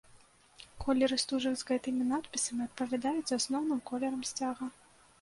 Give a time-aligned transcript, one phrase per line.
[0.83, 4.77] Колеры стужак з гэтымі надпісамі адпавядаюць асноўным колерам сцяга.